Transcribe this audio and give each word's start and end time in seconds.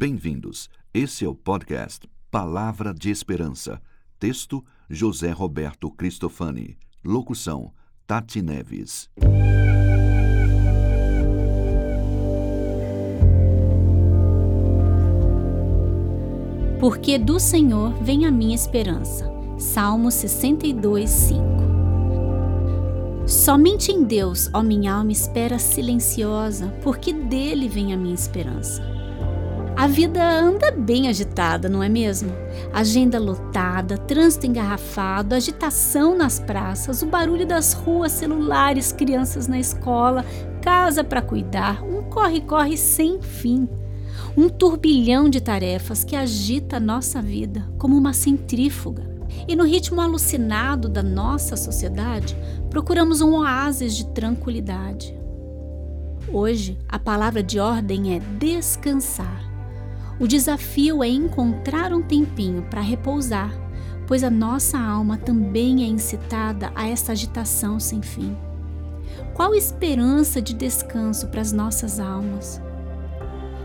Bem-vindos. 0.00 0.70
Esse 0.94 1.24
é 1.24 1.28
o 1.28 1.34
podcast 1.34 2.08
Palavra 2.30 2.94
de 2.94 3.10
Esperança. 3.10 3.82
Texto: 4.16 4.64
José 4.88 5.32
Roberto 5.32 5.90
Cristofani. 5.90 6.78
Locução: 7.04 7.72
Tati 8.06 8.40
Neves. 8.40 9.10
Porque 16.78 17.18
do 17.18 17.40
Senhor 17.40 17.92
vem 18.00 18.24
a 18.24 18.30
minha 18.30 18.54
esperança. 18.54 19.28
Salmo 19.58 20.12
62, 20.12 21.10
5. 21.10 21.42
Somente 23.26 23.90
em 23.90 24.04
Deus, 24.04 24.48
ó 24.54 24.62
minha 24.62 24.94
alma, 24.94 25.10
espera 25.10 25.58
silenciosa, 25.58 26.68
porque 26.84 27.12
dele 27.12 27.68
vem 27.68 27.92
a 27.92 27.96
minha 27.96 28.14
esperança. 28.14 28.97
A 29.78 29.86
vida 29.86 30.28
anda 30.28 30.72
bem 30.72 31.06
agitada, 31.06 31.68
não 31.68 31.80
é 31.80 31.88
mesmo? 31.88 32.32
Agenda 32.72 33.16
lotada, 33.16 33.96
trânsito 33.96 34.44
engarrafado, 34.44 35.36
agitação 35.36 36.18
nas 36.18 36.40
praças, 36.40 37.00
o 37.00 37.06
barulho 37.06 37.46
das 37.46 37.74
ruas, 37.74 38.10
celulares, 38.10 38.90
crianças 38.90 39.46
na 39.46 39.56
escola, 39.56 40.24
casa 40.60 41.04
para 41.04 41.22
cuidar, 41.22 41.84
um 41.84 42.02
corre-corre 42.02 42.76
sem 42.76 43.22
fim. 43.22 43.68
Um 44.36 44.48
turbilhão 44.48 45.30
de 45.30 45.40
tarefas 45.40 46.02
que 46.02 46.16
agita 46.16 46.78
a 46.78 46.80
nossa 46.80 47.22
vida 47.22 47.64
como 47.78 47.96
uma 47.96 48.12
centrífuga. 48.12 49.08
E 49.46 49.54
no 49.54 49.62
ritmo 49.62 50.00
alucinado 50.00 50.88
da 50.88 51.04
nossa 51.04 51.56
sociedade, 51.56 52.36
procuramos 52.68 53.20
um 53.20 53.32
oásis 53.36 53.96
de 53.96 54.06
tranquilidade. 54.08 55.16
Hoje, 56.32 56.76
a 56.88 56.98
palavra 56.98 57.44
de 57.44 57.60
ordem 57.60 58.16
é 58.16 58.18
descansar. 58.40 59.47
O 60.20 60.26
desafio 60.26 61.02
é 61.04 61.08
encontrar 61.08 61.92
um 61.92 62.02
tempinho 62.02 62.62
para 62.62 62.80
repousar, 62.80 63.52
pois 64.04 64.24
a 64.24 64.30
nossa 64.30 64.76
alma 64.76 65.16
também 65.16 65.84
é 65.84 65.86
incitada 65.86 66.72
a 66.74 66.88
essa 66.88 67.12
agitação 67.12 67.78
sem 67.78 68.02
fim. 68.02 68.36
Qual 69.32 69.54
esperança 69.54 70.42
de 70.42 70.54
descanso 70.54 71.28
para 71.28 71.40
as 71.40 71.52
nossas 71.52 72.00
almas? 72.00 72.60